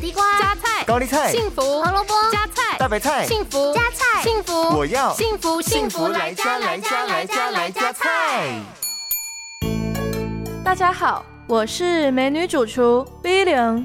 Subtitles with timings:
[0.00, 8.58] 地瓜、加菜、高丽菜、幸福、胡萝卜、加菜、大白菜、幸福、加菜、幸福，我要幸福幸福来加来加来加来加菜。
[10.64, 13.84] 大家好，我是美女主厨 V 零。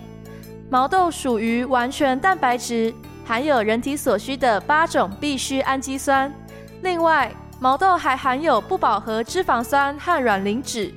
[0.69, 2.93] 毛豆属于完全蛋白质，
[3.25, 6.33] 含有人体所需的八种必需氨基酸。
[6.81, 7.29] 另外，
[7.59, 10.93] 毛豆还含有不饱和脂肪酸和卵磷脂。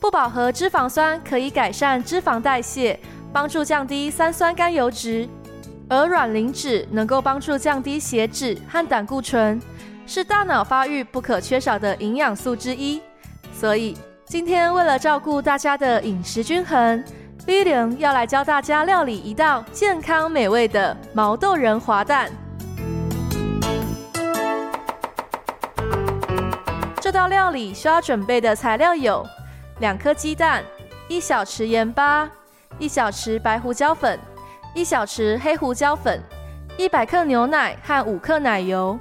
[0.00, 2.98] 不饱和脂肪酸可以改善脂肪代谢，
[3.32, 5.28] 帮助降低三酸甘油酯；
[5.88, 9.60] 而卵磷脂能够帮助降低血脂和胆固醇，
[10.06, 13.00] 是大脑发育不可缺少的营养素之一。
[13.54, 17.02] 所以，今天为了照顾大家的饮食均衡
[17.46, 22.30] ，V 零要来教大家料理一道健康美味的毛豆仁滑蛋。
[27.00, 29.26] 这道料理需要准备的材料有。
[29.80, 30.62] 两颗鸡蛋，
[31.08, 32.30] 一小匙盐巴，
[32.82, 34.18] 一小匙白胡椒粉，
[34.74, 36.20] 一小匙黑胡椒粉，
[36.76, 38.98] 一百克牛奶和五克奶油。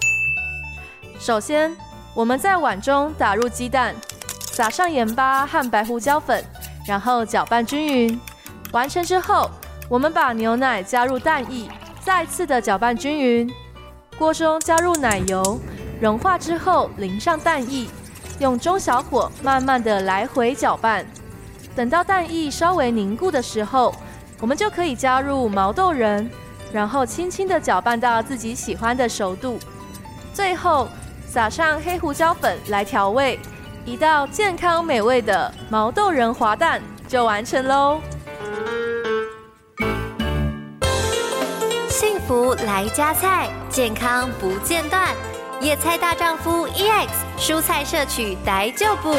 [1.17, 1.75] 首先，
[2.13, 3.95] 我们在碗中打入鸡蛋，
[4.51, 6.45] 撒上盐巴和白胡椒粉，
[6.87, 8.21] 然后搅拌均匀。
[8.71, 9.49] 完成之后，
[9.89, 11.67] 我们把牛奶加入蛋液，
[12.01, 13.51] 再次的搅拌均匀。
[14.15, 15.59] 锅中加入奶油，
[15.99, 17.87] 融化之后淋上蛋液。
[18.37, 21.03] 用中小火慢慢的来回搅拌，
[21.75, 23.93] 等到蛋液稍微凝固的时候，
[24.39, 26.29] 我们就可以加入毛豆仁，
[26.73, 29.57] 然后轻轻的搅拌到自己喜欢的熟度，
[30.33, 30.87] 最后
[31.27, 33.39] 撒上黑胡椒粉来调味，
[33.85, 38.01] 一道健康美味的毛豆仁滑蛋就完成喽。
[41.87, 45.09] 幸福来加菜，健康不间断。
[45.59, 49.13] 野菜大丈夫 EX，蔬菜摄取逮就补。